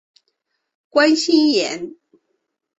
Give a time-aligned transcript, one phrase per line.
[0.89, 1.95] 关心妍